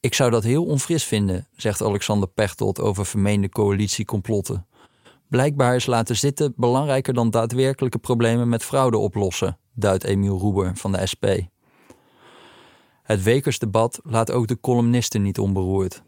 Ik 0.00 0.14
zou 0.14 0.30
dat 0.30 0.42
heel 0.42 0.64
onfris 0.64 1.04
vinden, 1.04 1.46
zegt 1.56 1.82
Alexander 1.82 2.28
Pechtold 2.28 2.80
over 2.80 3.06
vermeende 3.06 3.48
coalitiecomplotten. 3.48 4.66
Blijkbaar 5.28 5.74
is 5.74 5.86
laten 5.86 6.16
zitten 6.16 6.52
belangrijker 6.56 7.14
dan 7.14 7.30
daadwerkelijke 7.30 7.98
problemen 7.98 8.48
met 8.48 8.64
fraude 8.64 8.98
oplossen, 8.98 9.58
duidt 9.74 10.04
Emiel 10.04 10.38
Roeber 10.38 10.72
van 10.74 10.92
de 10.92 11.06
SP. 11.12 11.24
Het 13.02 13.22
Wekersdebat 13.22 14.00
laat 14.02 14.30
ook 14.30 14.46
de 14.46 14.60
columnisten 14.60 15.22
niet 15.22 15.38
onberoerd. 15.38 16.02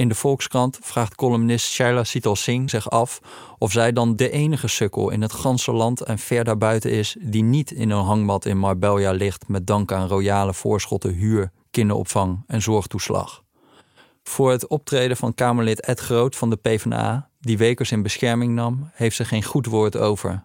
In 0.00 0.08
de 0.08 0.14
Volkskrant 0.14 0.78
vraagt 0.82 1.14
columnist 1.14 1.66
Shaila 1.66 2.04
Sital 2.04 2.36
Singh 2.36 2.70
zich 2.70 2.90
af 2.90 3.20
of 3.58 3.72
zij 3.72 3.92
dan 3.92 4.16
de 4.16 4.30
enige 4.30 4.68
sukkel 4.68 5.10
in 5.10 5.22
het 5.22 5.32
ganse 5.32 5.72
land 5.72 6.00
en 6.00 6.18
ver 6.18 6.44
daarbuiten 6.44 6.90
is 6.90 7.16
die 7.20 7.42
niet 7.42 7.70
in 7.70 7.90
een 7.90 8.04
hangmat 8.04 8.44
in 8.44 8.58
Marbella 8.58 9.10
ligt 9.10 9.48
met 9.48 9.66
dank 9.66 9.92
aan 9.92 10.08
royale 10.08 10.54
voorschotten 10.54 11.12
huur, 11.12 11.52
kinderopvang 11.70 12.42
en 12.46 12.62
zorgtoeslag. 12.62 13.42
Voor 14.22 14.50
het 14.50 14.66
optreden 14.66 15.16
van 15.16 15.34
Kamerlid 15.34 15.80
Ed 15.80 16.00
Groot 16.00 16.36
van 16.36 16.50
de 16.50 16.56
PvdA, 16.56 17.28
die 17.40 17.58
Wekers 17.58 17.92
in 17.92 18.02
bescherming 18.02 18.54
nam, 18.54 18.90
heeft 18.92 19.16
ze 19.16 19.24
geen 19.24 19.44
goed 19.44 19.66
woord 19.66 19.96
over. 19.96 20.44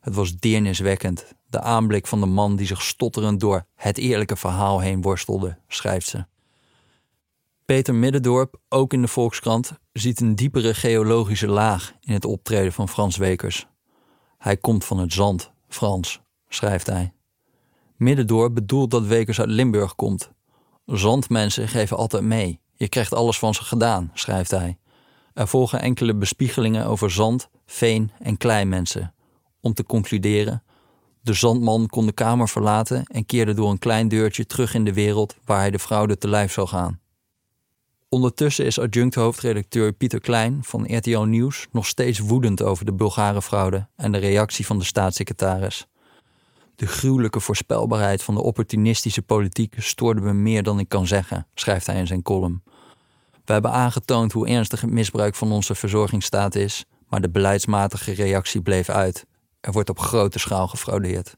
Het 0.00 0.14
was 0.14 0.36
deerniswekkend, 0.36 1.34
de 1.48 1.60
aanblik 1.60 2.06
van 2.06 2.20
de 2.20 2.26
man 2.26 2.56
die 2.56 2.66
zich 2.66 2.82
stotterend 2.82 3.40
door 3.40 3.64
het 3.74 3.98
eerlijke 3.98 4.36
verhaal 4.36 4.80
heen 4.80 5.02
worstelde, 5.02 5.58
schrijft 5.68 6.06
ze. 6.06 6.26
Peter 7.66 7.94
Middendorp, 7.94 8.60
ook 8.68 8.92
in 8.92 9.02
de 9.02 9.08
Volkskrant, 9.08 9.72
ziet 9.92 10.20
een 10.20 10.34
diepere 10.34 10.74
geologische 10.74 11.48
laag 11.48 11.92
in 12.00 12.12
het 12.12 12.24
optreden 12.24 12.72
van 12.72 12.88
Frans 12.88 13.16
Wekers. 13.16 13.66
Hij 14.38 14.56
komt 14.56 14.84
van 14.84 14.98
het 14.98 15.12
zand, 15.12 15.52
Frans, 15.68 16.20
schrijft 16.48 16.86
hij. 16.86 17.12
Middendorp 17.96 18.54
bedoelt 18.54 18.90
dat 18.90 19.06
Wekers 19.06 19.40
uit 19.40 19.48
Limburg 19.48 19.94
komt. 19.94 20.30
Zandmensen 20.84 21.68
geven 21.68 21.96
altijd 21.96 22.22
mee. 22.22 22.60
Je 22.74 22.88
krijgt 22.88 23.14
alles 23.14 23.38
van 23.38 23.54
ze 23.54 23.64
gedaan, 23.64 24.10
schrijft 24.14 24.50
hij. 24.50 24.78
Er 25.34 25.48
volgen 25.48 25.80
enkele 25.80 26.14
bespiegelingen 26.14 26.86
over 26.86 27.10
zand, 27.10 27.48
veen 27.66 28.10
en 28.18 28.36
kleimensen. 28.36 29.14
Om 29.60 29.74
te 29.74 29.84
concluderen: 29.84 30.62
de 31.22 31.32
zandman 31.32 31.86
kon 31.86 32.06
de 32.06 32.12
kamer 32.12 32.48
verlaten 32.48 33.04
en 33.04 33.26
keerde 33.26 33.54
door 33.54 33.70
een 33.70 33.78
klein 33.78 34.08
deurtje 34.08 34.46
terug 34.46 34.74
in 34.74 34.84
de 34.84 34.92
wereld 34.92 35.36
waar 35.44 35.58
hij 35.58 35.70
de 35.70 35.78
fraude 35.78 36.18
te 36.18 36.28
lijf 36.28 36.52
zou 36.52 36.68
gaan. 36.68 37.04
Ondertussen 38.08 38.64
is 38.64 38.78
adjunct 38.78 39.14
hoofdredacteur 39.14 39.92
Pieter 39.92 40.20
Klein 40.20 40.64
van 40.64 40.96
RTL 40.96 41.18
Nieuws 41.18 41.66
nog 41.72 41.86
steeds 41.86 42.18
woedend 42.18 42.62
over 42.62 42.84
de 42.84 42.92
Bulgarenfraude 42.92 43.88
en 43.96 44.12
de 44.12 44.18
reactie 44.18 44.66
van 44.66 44.78
de 44.78 44.84
staatssecretaris. 44.84 45.86
De 46.76 46.86
gruwelijke 46.86 47.40
voorspelbaarheid 47.40 48.22
van 48.22 48.34
de 48.34 48.42
opportunistische 48.42 49.22
politiek 49.22 49.74
stoorde 49.78 50.20
me 50.20 50.32
meer 50.32 50.62
dan 50.62 50.78
ik 50.78 50.88
kan 50.88 51.06
zeggen, 51.06 51.46
schrijft 51.54 51.86
hij 51.86 51.98
in 51.98 52.06
zijn 52.06 52.22
column. 52.22 52.62
We 53.44 53.52
hebben 53.52 53.72
aangetoond 53.72 54.32
hoe 54.32 54.48
ernstig 54.48 54.80
het 54.80 54.90
misbruik 54.90 55.34
van 55.34 55.52
onze 55.52 55.74
verzorgingsstaat 55.74 56.54
is, 56.54 56.84
maar 57.08 57.20
de 57.20 57.30
beleidsmatige 57.30 58.12
reactie 58.12 58.62
bleef 58.62 58.88
uit. 58.88 59.26
Er 59.60 59.72
wordt 59.72 59.90
op 59.90 59.98
grote 59.98 60.38
schaal 60.38 60.68
gefraudeerd. 60.68 61.36